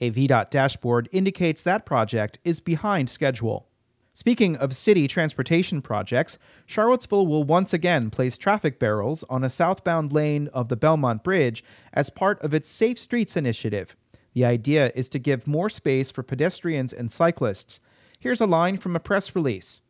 A 0.00 0.10
VDOT 0.10 0.50
dashboard 0.50 1.08
indicates 1.12 1.62
that 1.62 1.86
project 1.86 2.38
is 2.44 2.60
behind 2.60 3.08
schedule. 3.08 3.68
Speaking 4.16 4.54
of 4.54 4.72
city 4.72 5.08
transportation 5.08 5.82
projects, 5.82 6.38
Charlottesville 6.66 7.26
will 7.26 7.42
once 7.42 7.74
again 7.74 8.10
place 8.10 8.38
traffic 8.38 8.78
barrels 8.78 9.24
on 9.28 9.42
a 9.42 9.50
southbound 9.50 10.12
lane 10.12 10.48
of 10.54 10.68
the 10.68 10.76
Belmont 10.76 11.24
Bridge 11.24 11.64
as 11.92 12.10
part 12.10 12.40
of 12.40 12.54
its 12.54 12.70
Safe 12.70 12.96
Streets 12.96 13.36
initiative. 13.36 13.96
The 14.32 14.44
idea 14.44 14.92
is 14.94 15.08
to 15.10 15.18
give 15.18 15.48
more 15.48 15.68
space 15.68 16.12
for 16.12 16.22
pedestrians 16.22 16.92
and 16.92 17.10
cyclists. 17.10 17.80
Here's 18.20 18.40
a 18.40 18.46
line 18.46 18.76
from 18.76 18.94
a 18.94 19.00
press 19.00 19.34
release. 19.34 19.80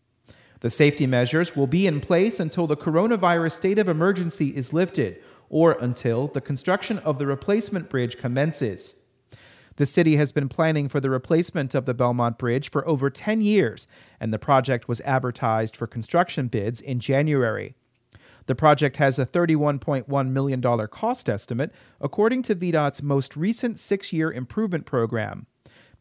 The 0.61 0.71
safety 0.71 1.07
measures 1.07 1.55
will 1.55 1.67
be 1.67 1.87
in 1.87 2.01
place 2.01 2.41
until 2.41 2.67
the 2.67 2.79
coronavirus 2.79 3.53
state 3.53 3.79
of 3.79 3.91
emergency 3.91 4.57
is 4.57 4.73
lifted 4.73 5.23
or 5.51 5.73
until 5.73 6.29
the 6.29 6.41
construction 6.41 6.99
of 7.01 7.19
the 7.19 7.27
replacement 7.27 7.91
bridge 7.91 8.17
commences. 8.17 9.04
The 9.77 9.87
city 9.87 10.17
has 10.17 10.31
been 10.31 10.49
planning 10.49 10.89
for 10.89 11.01
the 11.01 11.11
replacement 11.11 11.75
of 11.75 11.85
the 11.85 11.95
Belmont 11.95 12.39
Bridge 12.39 12.71
for 12.71 12.87
over 12.87 13.11
10 13.11 13.41
years, 13.41 13.89
and 14.21 14.33
the 14.33 14.39
project 14.39 14.89
was 14.89 15.01
advertised 15.01 15.77
for 15.77 15.87
construction 15.87 16.47
bids 16.47 16.81
in 16.81 17.01
January. 17.01 17.75
The 18.47 18.55
project 18.55 18.99
has 18.99 19.19
a 19.19 19.27
$31.1 19.27 20.29
million 20.29 20.63
cost 20.89 21.29
estimate, 21.29 21.73
according 22.01 22.43
to 22.43 22.55
VDOT's 22.55 23.03
most 23.03 23.37
recent 23.37 23.79
six 23.79 24.13
year 24.13 24.31
improvement 24.31 24.87
program. 24.87 25.47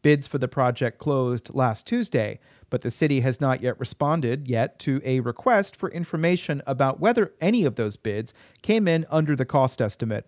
Bids 0.02 0.26
for 0.26 0.36
the 0.36 0.48
project 0.48 0.98
closed 0.98 1.54
last 1.54 1.86
Tuesday, 1.86 2.38
but 2.68 2.82
the 2.82 2.90
city 2.90 3.20
has 3.20 3.40
not 3.40 3.62
yet 3.62 3.80
responded 3.80 4.46
yet 4.46 4.78
to 4.80 5.00
a 5.02 5.20
request 5.20 5.74
for 5.74 5.90
information 5.90 6.62
about 6.66 7.00
whether 7.00 7.32
any 7.40 7.64
of 7.64 7.76
those 7.76 7.96
bids 7.96 8.34
came 8.60 8.86
in 8.86 9.06
under 9.10 9.34
the 9.34 9.46
cost 9.46 9.80
estimate. 9.80 10.26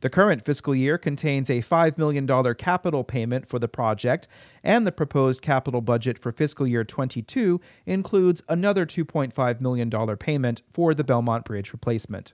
The 0.00 0.08
current 0.08 0.46
fiscal 0.46 0.74
year 0.74 0.96
contains 0.96 1.50
a 1.50 1.60
$5 1.60 1.98
million 1.98 2.26
capital 2.54 3.04
payment 3.04 3.46
for 3.46 3.58
the 3.58 3.68
project, 3.68 4.28
and 4.64 4.86
the 4.86 4.92
proposed 4.92 5.42
capital 5.42 5.82
budget 5.82 6.18
for 6.18 6.32
fiscal 6.32 6.66
year 6.66 6.84
22 6.84 7.60
includes 7.84 8.42
another 8.48 8.86
$2.5 8.86 9.60
million 9.60 10.16
payment 10.16 10.62
for 10.72 10.94
the 10.94 11.04
Belmont 11.04 11.44
Bridge 11.44 11.74
replacement. 11.74 12.32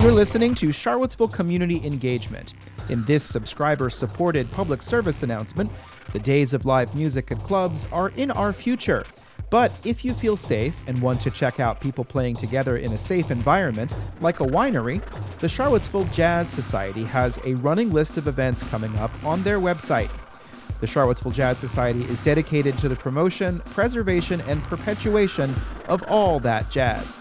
You're 0.00 0.12
listening 0.12 0.54
to 0.56 0.72
Charlottesville 0.72 1.28
Community 1.28 1.80
Engagement. 1.86 2.52
In 2.90 3.02
this 3.06 3.24
subscriber 3.24 3.88
supported 3.88 4.52
public 4.52 4.82
service 4.82 5.22
announcement, 5.22 5.72
the 6.12 6.18
days 6.18 6.52
of 6.52 6.66
live 6.66 6.94
music 6.94 7.30
and 7.30 7.42
clubs 7.42 7.88
are 7.90 8.10
in 8.10 8.30
our 8.30 8.52
future. 8.52 9.04
But 9.54 9.78
if 9.86 10.04
you 10.04 10.14
feel 10.14 10.36
safe 10.36 10.74
and 10.88 10.98
want 10.98 11.20
to 11.20 11.30
check 11.30 11.60
out 11.60 11.80
people 11.80 12.04
playing 12.04 12.34
together 12.34 12.78
in 12.78 12.92
a 12.92 12.98
safe 12.98 13.30
environment, 13.30 13.94
like 14.20 14.40
a 14.40 14.44
winery, 14.44 15.00
the 15.38 15.48
Charlottesville 15.48 16.06
Jazz 16.06 16.48
Society 16.48 17.04
has 17.04 17.38
a 17.44 17.54
running 17.54 17.92
list 17.92 18.16
of 18.16 18.26
events 18.26 18.64
coming 18.64 18.92
up 18.98 19.12
on 19.22 19.44
their 19.44 19.60
website. 19.60 20.10
The 20.80 20.88
Charlottesville 20.88 21.30
Jazz 21.30 21.58
Society 21.58 22.02
is 22.06 22.18
dedicated 22.18 22.76
to 22.78 22.88
the 22.88 22.96
promotion, 22.96 23.60
preservation, 23.66 24.40
and 24.48 24.60
perpetuation 24.64 25.54
of 25.88 26.02
all 26.08 26.40
that 26.40 26.68
jazz. 26.68 27.20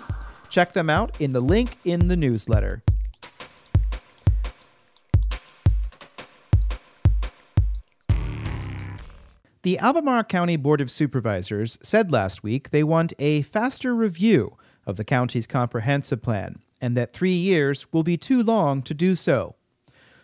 Check 0.49 0.73
them 0.73 0.89
out 0.89 1.21
in 1.21 1.33
the 1.33 1.39
link 1.39 1.77
in 1.83 2.07
the 2.07 2.17
newsletter. 2.17 2.81
The 9.63 9.79
Albemarle 9.79 10.25
County 10.25 10.58
Board 10.58 10.82
of 10.82 10.91
Supervisors 10.91 11.77
said 11.82 12.12
last 12.12 12.43
week 12.43 12.72
they 12.72 12.84
want 12.84 13.13
a 13.17 13.43
faster 13.43 13.96
review 13.96 14.58
of 14.86 14.98
the 14.98 15.05
county's 15.05 15.48
comprehensive 15.48 16.22
plan 16.22 16.60
and 16.82 16.98
that 16.98 17.13
three 17.13 17.36
years 17.36 17.88
will 17.93 18.03
be 18.03 18.17
too 18.17 18.43
long 18.43 18.82
to 18.82 18.93
do 18.93 19.15
so. 19.15 19.55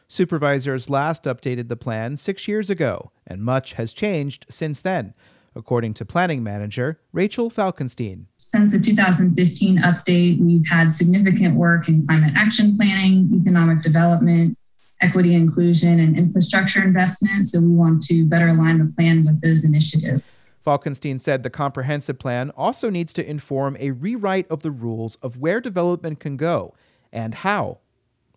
Supervisors 0.09 0.89
last 0.89 1.23
updated 1.23 1.69
the 1.69 1.77
plan 1.77 2.17
six 2.17 2.49
years 2.49 2.69
ago, 2.69 3.13
and 3.25 3.41
much 3.41 3.73
has 3.73 3.93
changed 3.93 4.45
since 4.49 4.81
then, 4.81 5.13
according 5.55 5.93
to 5.93 6.03
planning 6.03 6.43
manager 6.43 6.99
Rachel 7.13 7.49
Falkenstein. 7.49 8.25
Since 8.39 8.73
the 8.73 8.79
2015 8.81 9.77
update, 9.77 10.41
we've 10.41 10.67
had 10.67 10.93
significant 10.93 11.55
work 11.55 11.87
in 11.87 12.05
climate 12.05 12.33
action 12.35 12.75
planning, 12.75 13.29
economic 13.41 13.83
development, 13.83 14.57
equity 15.01 15.35
inclusion, 15.35 15.99
and 15.99 16.17
infrastructure 16.17 16.83
investment. 16.83 17.45
So 17.45 17.59
we 17.61 17.69
want 17.69 18.03
to 18.03 18.25
better 18.25 18.49
align 18.49 18.79
the 18.79 18.93
plan 18.95 19.23
with 19.25 19.41
those 19.41 19.65
initiatives. 19.65 20.49
Falkenstein 20.65 21.19
said 21.19 21.43
the 21.43 21.49
comprehensive 21.49 22.19
plan 22.19 22.51
also 22.51 22.89
needs 22.89 23.13
to 23.13 23.27
inform 23.27 23.77
a 23.79 23.91
rewrite 23.91 24.49
of 24.51 24.61
the 24.61 24.71
rules 24.71 25.15
of 25.15 25.37
where 25.37 25.61
development 25.61 26.19
can 26.19 26.37
go 26.37 26.75
and 27.11 27.33
how. 27.33 27.79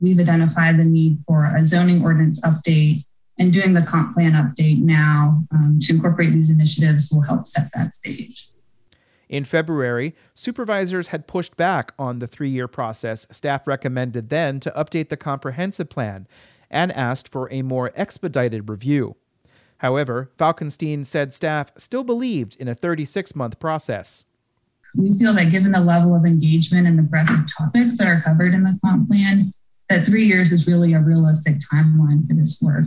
We've 0.01 0.19
identified 0.19 0.79
the 0.79 0.85
need 0.85 1.19
for 1.27 1.55
a 1.55 1.65
zoning 1.65 2.03
ordinance 2.03 2.41
update 2.41 3.05
and 3.39 3.53
doing 3.53 3.73
the 3.73 3.83
comp 3.83 4.15
plan 4.15 4.33
update 4.33 4.81
now 4.83 5.45
um, 5.53 5.79
to 5.83 5.95
incorporate 5.95 6.31
these 6.31 6.51
initiatives 6.51 7.11
will 7.13 7.23
help 7.23 7.47
set 7.47 7.73
that 7.75 7.93
stage. 7.93 8.49
In 9.29 9.45
February, 9.45 10.15
supervisors 10.35 11.09
had 11.09 11.27
pushed 11.27 11.57
back 11.57 11.93
on 11.99 12.19
the 12.19 12.27
three 12.27 12.51
year 12.51 12.69
process 12.69 13.27
staff 13.31 13.67
recommended 13.67 14.29
then 14.29 14.61
to 14.61 14.71
update 14.73 15.09
the 15.09 15.17
comprehensive 15.17 15.89
plan 15.89 16.29
and 16.73 16.91
asked 16.93 17.29
for 17.29 17.53
a 17.53 17.63
more 17.63 17.93
expedited 17.95 18.69
review. 18.69 19.17
However, 19.79 20.31
Falkenstein 20.39 21.05
said 21.05 21.33
staff 21.33 21.73
still 21.77 22.05
believed 22.05 22.57
in 22.59 22.69
a 22.69 22.75
36 22.75 23.37
month 23.37 23.59
process. 23.59 24.25
We 24.95 25.17
feel 25.19 25.33
that 25.35 25.51
given 25.51 25.73
the 25.73 25.81
level 25.81 26.15
of 26.15 26.25
engagement 26.25 26.87
and 26.87 26.99
the 26.99 27.03
breadth 27.03 27.31
of 27.31 27.47
topics 27.57 27.99
that 27.99 28.07
are 28.07 28.21
covered 28.21 28.55
in 28.55 28.63
the 28.63 28.79
comp 28.85 29.09
plan, 29.09 29.53
that 29.89 30.07
three 30.07 30.27
years 30.27 30.53
is 30.53 30.67
really 30.67 30.93
a 30.93 31.01
realistic 31.01 31.57
timeline 31.73 32.27
for 32.27 32.35
this 32.35 32.61
work. 32.61 32.87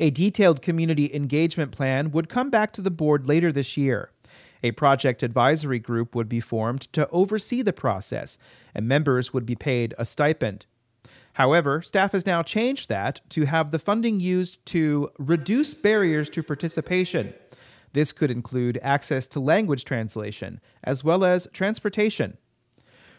A 0.00 0.10
detailed 0.10 0.62
community 0.62 1.12
engagement 1.14 1.72
plan 1.72 2.10
would 2.12 2.28
come 2.28 2.50
back 2.50 2.72
to 2.74 2.80
the 2.82 2.90
board 2.90 3.26
later 3.26 3.50
this 3.50 3.76
year. 3.76 4.10
A 4.62 4.72
project 4.72 5.22
advisory 5.22 5.78
group 5.78 6.14
would 6.14 6.28
be 6.28 6.40
formed 6.40 6.92
to 6.92 7.08
oversee 7.10 7.62
the 7.62 7.72
process, 7.72 8.38
and 8.74 8.88
members 8.88 9.32
would 9.32 9.46
be 9.46 9.54
paid 9.54 9.94
a 9.98 10.04
stipend. 10.04 10.66
However, 11.38 11.82
staff 11.82 12.12
has 12.12 12.26
now 12.26 12.42
changed 12.42 12.88
that 12.88 13.20
to 13.28 13.44
have 13.44 13.70
the 13.70 13.78
funding 13.78 14.18
used 14.18 14.66
to 14.66 15.12
reduce 15.20 15.72
barriers 15.72 16.28
to 16.30 16.42
participation. 16.42 17.32
This 17.92 18.10
could 18.10 18.32
include 18.32 18.80
access 18.82 19.28
to 19.28 19.38
language 19.38 19.84
translation, 19.84 20.60
as 20.82 21.04
well 21.04 21.24
as 21.24 21.46
transportation. 21.52 22.38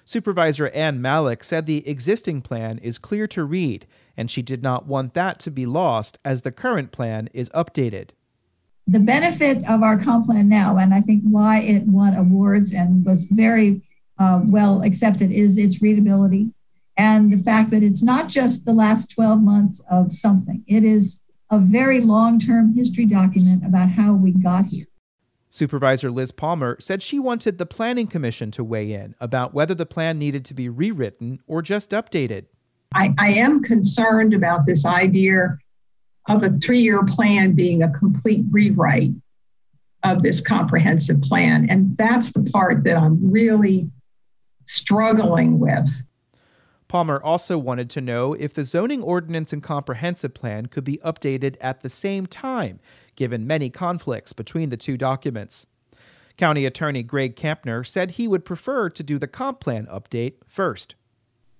Supervisor 0.03 0.67
Ann 0.69 0.99
Mallek 0.99 1.45
said 1.45 1.65
the 1.65 1.87
existing 1.87 2.41
plan 2.41 2.77
is 2.79 2.97
clear 2.97 3.25
to 3.27 3.45
read, 3.45 3.87
and 4.17 4.29
she 4.29 4.41
did 4.41 4.61
not 4.61 4.85
want 4.85 5.13
that 5.13 5.39
to 5.39 5.49
be 5.49 5.65
lost 5.65 6.17
as 6.25 6.41
the 6.41 6.51
current 6.51 6.91
plan 6.91 7.29
is 7.33 7.49
updated. 7.51 8.09
The 8.85 8.99
benefit 8.99 9.59
of 9.69 9.81
our 9.81 9.97
comp 9.97 10.25
plan 10.25 10.49
now, 10.49 10.75
and 10.75 10.93
I 10.93 10.99
think 10.99 11.23
why 11.23 11.61
it 11.61 11.83
won 11.83 12.13
awards 12.15 12.73
and 12.73 13.05
was 13.05 13.23
very 13.31 13.81
uh, 14.17 14.41
well 14.43 14.81
accepted, 14.81 15.31
is 15.31 15.57
its 15.57 15.81
readability 15.81 16.51
and 16.99 17.31
the 17.31 17.37
fact 17.37 17.71
that 17.71 17.81
it's 17.81 18.03
not 18.03 18.27
just 18.27 18.65
the 18.65 18.73
last 18.73 19.09
12 19.11 19.41
months 19.41 19.81
of 19.89 20.11
something, 20.11 20.65
it 20.67 20.83
is 20.83 21.21
a 21.49 21.57
very 21.57 22.01
long 22.01 22.39
term 22.39 22.75
history 22.75 23.05
document 23.05 23.65
about 23.65 23.89
how 23.89 24.13
we 24.13 24.33
got 24.33 24.65
here. 24.65 24.85
Supervisor 25.49 26.11
Liz 26.11 26.33
Palmer 26.33 26.75
said 26.81 27.01
she 27.01 27.17
wanted 27.17 27.57
the 27.57 27.65
Planning 27.65 28.07
Commission 28.07 28.51
to 28.51 28.65
weigh 28.65 28.91
in 28.91 29.15
about 29.21 29.53
whether 29.53 29.73
the 29.73 29.85
plan 29.85 30.19
needed 30.19 30.43
to 30.43 30.53
be 30.53 30.67
rewritten 30.67 31.39
or 31.47 31.61
just 31.61 31.91
updated. 31.91 32.47
I, 32.93 33.13
I 33.17 33.29
am 33.29 33.63
concerned 33.63 34.33
about 34.33 34.65
this 34.65 34.85
idea 34.85 35.57
of 36.27 36.43
a 36.43 36.49
three 36.59 36.79
year 36.79 37.05
plan 37.05 37.53
being 37.53 37.81
a 37.81 37.89
complete 37.91 38.43
rewrite 38.51 39.13
of 40.03 40.21
this 40.21 40.41
comprehensive 40.41 41.21
plan. 41.21 41.69
And 41.69 41.95
that's 41.95 42.33
the 42.33 42.43
part 42.51 42.83
that 42.83 42.97
I'm 42.97 43.31
really 43.31 43.89
struggling 44.65 45.59
with. 45.59 45.89
Palmer 46.89 47.21
also 47.23 47.55
wanted 47.57 47.87
to 47.91 48.01
know 48.01 48.33
if 48.33 48.53
the 48.53 48.63
zoning 48.63 49.03
ordinance 49.03 49.53
and 49.53 49.61
comprehensive 49.61 50.33
plan 50.33 50.65
could 50.65 50.83
be 50.83 50.97
updated 51.05 51.55
at 51.61 51.81
the 51.81 51.87
same 51.87 52.25
time, 52.25 52.79
given 53.15 53.45
many 53.45 53.69
conflicts 53.69 54.33
between 54.33 54.71
the 54.71 54.75
two 54.75 54.97
documents. 54.97 55.67
County 56.35 56.65
Attorney 56.65 57.03
Greg 57.03 57.35
Kampner 57.35 57.85
said 57.85 58.11
he 58.11 58.27
would 58.27 58.43
prefer 58.43 58.89
to 58.89 59.03
do 59.03 59.19
the 59.19 59.27
comp 59.27 59.59
plan 59.59 59.85
update 59.85 60.35
first. 60.47 60.95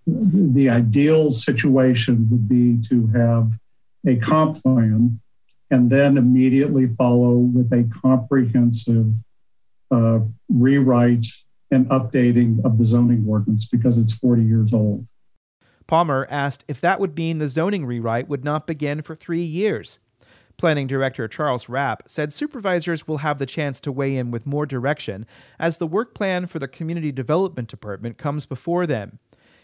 The 0.08 0.68
ideal 0.68 1.32
situation 1.32 2.28
would 2.32 2.50
be 2.50 2.80
to 2.90 3.06
have 3.08 3.52
a 4.08 4.16
comp 4.16 4.64
plan 4.64 5.20
and 5.70 5.92
then 5.92 6.18
immediately 6.18 6.88
follow 6.98 7.36
with 7.38 7.72
a 7.72 7.88
comprehensive 8.02 9.14
uh, 9.92 10.22
rewrite 10.52 11.28
and 11.70 11.88
updating 11.90 12.66
of 12.66 12.80
the 12.80 12.84
zoning 12.84 13.26
ordinance 13.28 13.68
because 13.68 14.00
it's 14.00 14.14
40 14.14 14.42
years 14.42 14.74
old. 14.74 15.06
Palmer 15.90 16.28
asked 16.30 16.64
if 16.68 16.80
that 16.82 17.00
would 17.00 17.18
mean 17.18 17.40
the 17.40 17.48
zoning 17.48 17.84
rewrite 17.84 18.30
would 18.30 18.44
not 18.44 18.68
begin 18.68 19.02
for 19.02 19.16
three 19.16 19.42
years. 19.42 19.98
Planning 20.56 20.86
Director 20.86 21.28
Charles 21.28 21.68
Rapp 21.68 22.04
said 22.06 22.32
supervisors 22.32 23.08
will 23.08 23.18
have 23.18 23.40
the 23.40 23.48
chance 23.48 23.80
to 23.80 23.92
weigh 23.92 24.16
in 24.16 24.30
with 24.30 24.46
more 24.46 24.68
direction 24.68 25.26
as 25.58 25.80
the 25.80 25.88
work 25.88 26.14
plan 26.14 26.46
for 26.46 26.60
the 26.60 26.68
Community 26.68 27.12
Development 27.12 27.68
Department 27.68 28.20
comes 28.20 28.46
before 28.46 28.86
them. 28.86 29.18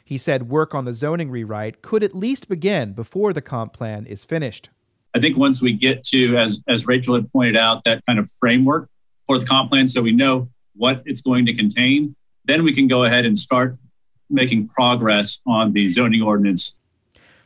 He 0.04 0.18
said 0.18 0.50
work 0.50 0.74
on 0.74 0.86
the 0.86 0.96
zoning 0.96 1.30
rewrite 1.30 1.84
could 1.84 2.02
at 2.02 2.16
least 2.16 2.50
begin 2.50 2.94
before 2.94 3.32
the 3.32 3.42
comp 3.44 3.74
plan 3.74 4.08
is 4.08 4.24
finished. 4.24 4.72
I 5.14 5.20
think 5.20 5.38
once 5.38 5.62
we 5.62 5.74
get 5.74 6.04
to, 6.06 6.38
as, 6.38 6.60
as 6.68 6.88
Rachel 6.88 7.14
had 7.14 7.32
pointed 7.32 7.56
out, 7.56 7.84
that 7.84 8.04
kind 8.08 8.18
of 8.18 8.32
framework 8.40 8.90
for 9.28 9.38
the 9.38 9.46
comp 9.46 9.70
plan 9.70 9.86
so 9.86 10.02
we 10.02 10.12
know 10.12 10.50
what 10.76 11.04
it's 11.06 11.22
going 11.22 11.46
to 11.46 11.54
contain, 11.54 12.16
then 12.46 12.64
we 12.64 12.74
can 12.74 12.88
go 12.88 13.04
ahead 13.04 13.28
and 13.28 13.38
start 13.38 13.78
making 14.30 14.68
progress 14.68 15.42
on 15.46 15.74
the 15.74 15.90
zoning 15.90 16.22
ordinance. 16.22 16.78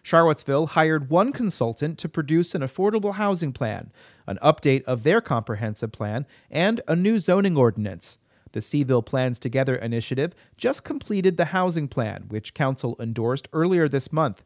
Charlottesville 0.02 0.68
hired 0.68 1.10
one 1.10 1.32
consultant 1.32 1.98
to 2.00 2.10
produce 2.10 2.56
an 2.56 2.62
affordable 2.62 3.16
housing 3.16 3.52
plan, 3.52 3.92
an 4.28 4.40
update 4.42 4.84
of 4.84 5.04
their 5.04 5.22
comprehensive 5.22 5.92
plan, 5.92 6.26
and 6.50 6.82
a 6.88 6.96
new 6.96 7.20
zoning 7.20 7.58
ordinance. 7.58 8.18
The 8.52 8.60
Cville 8.62 9.06
Plans 9.06 9.38
Together 9.38 9.76
initiative 9.76 10.34
just 10.58 10.84
completed 10.84 11.38
the 11.38 11.46
housing 11.46 11.88
plan, 11.88 12.26
which 12.30 12.54
Council 12.54 12.96
endorsed 13.00 13.48
earlier 13.54 13.88
this 13.88 14.12
month. 14.12 14.44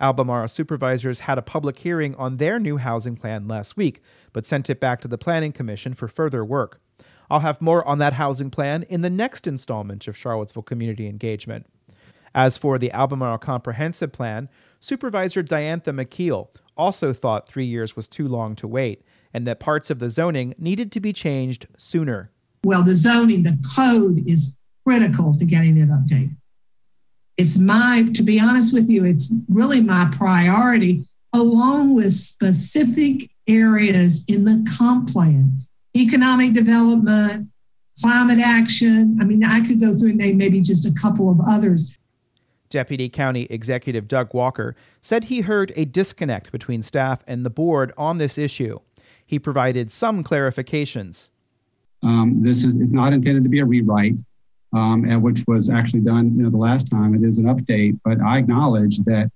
Albemarle 0.00 0.48
supervisors 0.48 1.20
had 1.20 1.38
a 1.38 1.42
public 1.42 1.78
hearing 1.78 2.14
on 2.14 2.36
their 2.36 2.58
new 2.58 2.76
housing 2.76 3.16
plan 3.16 3.48
last 3.48 3.76
week, 3.76 4.02
but 4.32 4.46
sent 4.46 4.70
it 4.70 4.80
back 4.80 5.00
to 5.00 5.08
the 5.08 5.18
Planning 5.18 5.52
Commission 5.52 5.94
for 5.94 6.08
further 6.08 6.44
work. 6.44 6.80
I'll 7.30 7.40
have 7.40 7.60
more 7.60 7.86
on 7.86 7.98
that 7.98 8.14
housing 8.14 8.50
plan 8.50 8.84
in 8.84 9.02
the 9.02 9.10
next 9.10 9.46
installment 9.46 10.08
of 10.08 10.16
Charlottesville 10.16 10.62
Community 10.62 11.06
Engagement. 11.06 11.66
As 12.34 12.56
for 12.56 12.78
the 12.78 12.92
Albemarle 12.92 13.38
Comprehensive 13.38 14.12
Plan, 14.12 14.48
Supervisor 14.80 15.42
Diantha 15.42 15.92
McKeel 15.92 16.48
also 16.76 17.12
thought 17.12 17.48
three 17.48 17.66
years 17.66 17.96
was 17.96 18.06
too 18.08 18.28
long 18.28 18.54
to 18.56 18.68
wait 18.68 19.02
and 19.34 19.46
that 19.46 19.60
parts 19.60 19.90
of 19.90 19.98
the 19.98 20.10
zoning 20.10 20.54
needed 20.58 20.92
to 20.92 21.00
be 21.00 21.12
changed 21.12 21.66
sooner. 21.76 22.30
Well, 22.64 22.82
the 22.82 22.94
zoning, 22.94 23.42
the 23.42 23.58
code 23.74 24.24
is 24.26 24.56
critical 24.86 25.36
to 25.36 25.44
getting 25.44 25.76
it 25.78 25.88
updated. 25.88 26.36
It's 27.36 27.58
my, 27.58 28.08
to 28.14 28.22
be 28.22 28.40
honest 28.40 28.72
with 28.72 28.88
you, 28.88 29.04
it's 29.04 29.32
really 29.48 29.80
my 29.80 30.10
priority, 30.16 31.06
along 31.32 31.94
with 31.94 32.12
specific 32.12 33.30
areas 33.46 34.24
in 34.26 34.44
the 34.44 34.66
comp 34.76 35.12
plan 35.12 35.67
economic 35.96 36.52
development, 36.52 37.48
climate 38.00 38.40
action. 38.40 39.18
I 39.20 39.24
mean, 39.24 39.44
I 39.44 39.66
could 39.66 39.80
go 39.80 39.96
through 39.96 40.10
and 40.10 40.18
name 40.18 40.36
maybe 40.36 40.60
just 40.60 40.86
a 40.86 40.92
couple 40.92 41.30
of 41.30 41.40
others. 41.46 41.96
Deputy 42.70 43.08
County 43.08 43.46
Executive 43.48 44.06
Doug 44.06 44.34
Walker 44.34 44.76
said 45.00 45.24
he 45.24 45.40
heard 45.40 45.72
a 45.74 45.84
disconnect 45.84 46.52
between 46.52 46.82
staff 46.82 47.24
and 47.26 47.44
the 47.44 47.50
board 47.50 47.92
on 47.96 48.18
this 48.18 48.36
issue. 48.36 48.78
He 49.24 49.38
provided 49.38 49.90
some 49.90 50.22
clarifications. 50.22 51.30
Um, 52.02 52.42
this 52.42 52.64
is 52.64 52.74
not 52.74 53.12
intended 53.12 53.42
to 53.44 53.50
be 53.50 53.60
a 53.60 53.64
rewrite, 53.64 54.20
um, 54.72 55.04
which 55.22 55.44
was 55.46 55.68
actually 55.68 56.00
done 56.00 56.36
you 56.36 56.44
know, 56.44 56.50
the 56.50 56.56
last 56.56 56.90
time. 56.90 57.14
It 57.14 57.26
is 57.26 57.38
an 57.38 57.44
update, 57.44 57.98
but 58.04 58.20
I 58.20 58.38
acknowledge 58.38 58.98
that 59.00 59.30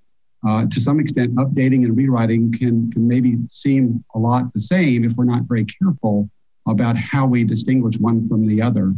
uh, 0.47 0.67
to 0.67 0.81
some 0.81 1.01
extent, 1.01 1.35
updating 1.37 1.85
and 1.85 1.97
rewriting 1.97 2.53
can, 2.53 2.91
can 2.91 3.07
maybe 3.07 3.39
seem 3.49 4.05
a 4.15 4.19
lot 4.19 4.53
the 4.53 4.61
same 4.61 5.05
if 5.05 5.13
we're 5.13 5.25
not 5.25 5.43
very 5.45 5.65
careful 5.65 6.29
about 6.67 6.97
how 6.97 7.27
we 7.27 7.45
distinguish 7.45 7.99
one 7.99 8.29
from 8.29 8.47
the 8.47 8.63
other. 8.63 8.95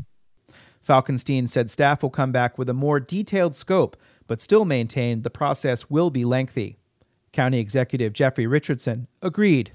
Falkenstein 0.86 1.48
said 1.48 1.70
staff 1.70 2.02
will 2.02 2.10
come 2.10 2.32
back 2.32 2.58
with 2.58 2.68
a 2.68 2.74
more 2.74 3.00
detailed 3.00 3.54
scope, 3.54 3.96
but 4.26 4.40
still 4.40 4.64
maintained 4.64 5.22
the 5.22 5.30
process 5.30 5.88
will 5.88 6.10
be 6.10 6.24
lengthy. 6.24 6.78
County 7.32 7.58
Executive 7.58 8.12
Jeffrey 8.12 8.46
Richardson 8.46 9.08
agreed. 9.22 9.72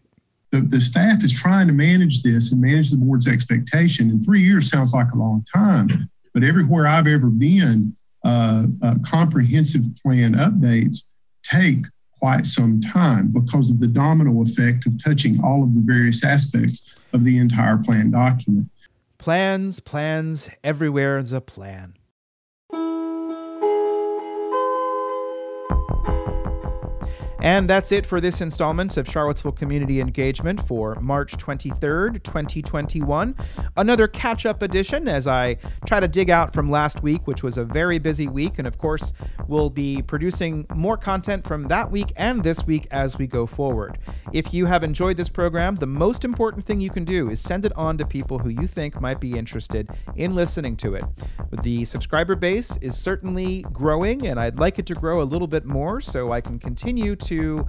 The, 0.52 0.62
the 0.62 0.82
staff 0.82 1.24
is 1.24 1.34
trying 1.34 1.68
to 1.68 1.74
manage 1.74 2.24
this 2.24 2.52
and 2.52 2.62
manage 2.62 2.90
the 2.90 2.98
board's 2.98 3.28
expectation. 3.28 4.10
And 4.10 4.24
three 4.24 4.42
years 4.42 4.70
sounds 4.70 4.94
like 4.94 5.12
a 5.12 5.18
long 5.18 5.46
time, 5.54 6.10
but 6.34 6.44
everywhere 6.44 6.88
I've 6.88 7.08
ever 7.08 7.28
been, 7.28 7.96
uh, 8.24 8.66
uh, 8.82 8.96
comprehensive 9.06 9.84
plan 10.02 10.34
updates 10.34 11.08
take 11.44 11.86
quite 12.20 12.46
some 12.46 12.82
time 12.82 13.28
because 13.28 13.70
of 13.70 13.80
the 13.80 13.88
domino 13.88 14.42
effect 14.42 14.86
of 14.86 15.04
touching 15.04 15.44
all 15.44 15.64
of 15.64 15.74
the 15.74 15.82
various 15.82 16.24
aspects 16.24 16.96
of 17.14 17.24
the 17.24 17.38
entire 17.38 17.78
plan 17.78 18.12
document. 18.12 18.70
Plans, 19.18 19.80
plans, 19.80 20.50
everywhere 20.64 21.18
is 21.18 21.34
a 21.34 21.42
plan. 21.42 21.96
And 27.42 27.70
that's 27.70 27.94
it 27.94 28.06
for 28.06 28.20
this 28.20 28.42
installment 28.42 28.98
of 28.98 29.08
Charlottesville 29.08 29.54
Community 29.54 30.02
Engagement 30.02 30.66
for 30.68 30.96
March 30.96 31.38
23rd, 31.38 32.22
2021. 32.22 33.34
Another 33.78 34.10
catch 34.10 34.46
up 34.46 34.62
edition 34.62 35.08
as 35.08 35.26
I 35.26 35.56
try 35.86 36.02
to 36.02 36.08
dig 36.10 36.30
out 36.30 36.54
from 36.54 36.70
last 36.70 37.02
week, 37.02 37.28
which 37.28 37.42
was 37.42 37.58
a 37.58 37.64
very 37.64 37.98
busy 37.98 38.28
week. 38.28 38.60
And 38.60 38.68
of 38.68 38.78
course, 38.78 39.14
we'll 39.48 39.70
be 39.70 40.02
producing 40.02 40.66
more 40.76 40.98
content 40.98 41.48
from 41.48 41.70
that 41.70 41.90
week 41.90 42.12
and 42.18 42.44
this 42.44 42.66
week 42.66 42.88
as 42.92 43.18
we 43.18 43.26
go 43.26 43.46
forward. 43.46 43.98
If 44.34 44.54
you 44.54 44.66
have 44.66 44.84
enjoyed 44.84 45.16
this 45.16 45.30
program, 45.30 45.76
the 45.76 45.88
most 45.88 46.26
important 46.26 46.66
thing 46.66 46.82
you 46.82 46.90
can 46.90 47.06
do 47.06 47.30
is 47.30 47.40
send 47.40 47.64
it 47.64 47.72
on 47.78 47.98
to 48.00 48.06
people 48.06 48.40
who 48.40 48.50
you 48.50 48.68
think 48.68 49.00
might 49.00 49.22
be 49.22 49.38
interested 49.38 49.90
in 50.18 50.36
listening 50.36 50.76
to 50.78 50.96
it. 50.96 51.06
The 51.64 51.86
subscriber 51.86 52.36
base 52.36 52.78
is 52.82 52.98
certainly 52.98 53.62
growing, 53.72 54.28
and 54.28 54.38
I'd 54.40 54.60
like 54.60 54.78
it 54.78 54.86
to 54.88 54.94
grow 54.94 55.22
a 55.22 55.24
little 55.24 55.48
bit 55.48 55.66
more 55.66 56.02
so 56.02 56.34
I 56.34 56.42
can 56.42 56.60
continue 56.60 57.16
to 57.16 57.29
to 57.30 57.68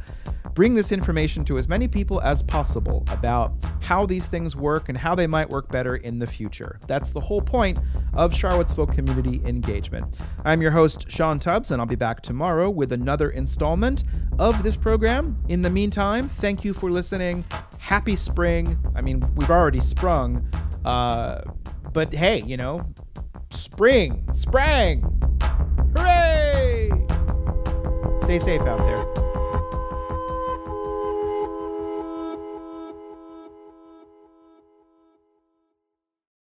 bring 0.55 0.75
this 0.75 0.93
information 0.93 1.45
to 1.45 1.59
as 1.59 1.69
many 1.69 1.87
people 1.87 2.21
as 2.23 2.43
possible 2.43 3.05
about 3.11 3.53
how 3.83 4.05
these 4.05 4.29
things 4.29 4.57
work 4.57 4.89
and 4.89 4.99
how 4.99 5.15
they 5.15 5.27
might 5.27 5.49
work 5.49 5.69
better 5.69 5.97
in 5.97 6.19
the 6.19 6.27
future. 6.27 6.79
That's 6.87 7.13
the 7.13 7.21
whole 7.21 7.41
point 7.41 7.79
of 8.15 8.35
Charlottesville 8.35 8.87
Community 8.87 9.41
Engagement. 9.45 10.17
I'm 10.45 10.61
your 10.61 10.71
host, 10.71 11.11
Sean 11.11 11.39
Tubbs, 11.39 11.71
and 11.71 11.81
I'll 11.81 11.87
be 11.87 11.97
back 11.97 12.21
tomorrow 12.21 12.69
with 12.69 12.93
another 12.93 13.31
installment 13.31 14.05
of 14.39 14.63
this 14.63 14.77
program. 14.77 15.43
In 15.49 15.63
the 15.63 15.71
meantime, 15.71 16.29
thank 16.29 16.65
you 16.65 16.73
for 16.73 16.91
listening. 16.91 17.45
Happy 17.79 18.17
spring. 18.17 18.79
I 18.95 19.01
mean, 19.01 19.23
we've 19.37 19.51
already 19.51 19.81
sprung, 19.81 20.47
uh, 20.85 21.43
but 21.93 22.13
hey, 22.13 22.43
you 22.47 22.57
know, 22.57 22.81
spring, 23.51 24.29
sprang. 24.33 25.03
Hooray! 25.97 26.91
Stay 28.23 28.39
safe 28.39 28.63
out 28.63 28.79
there. 28.79 29.20